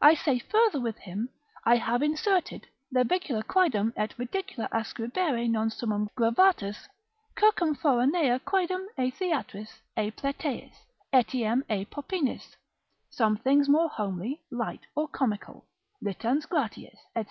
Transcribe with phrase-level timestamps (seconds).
[0.00, 1.28] I say further with him
[1.66, 6.88] yet, I have inserted (levicula quaedam et ridicula ascribere non sum gravatus,
[7.36, 9.68] circumforanea quaedam e theatris,
[9.98, 10.72] e plateis,
[11.12, 12.56] etiam e popinis)
[13.10, 15.66] some things more homely, light, or comical,
[16.00, 17.24] litans gratiis, &c.